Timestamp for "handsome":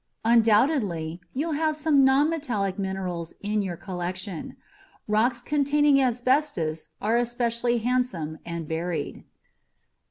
7.77-8.39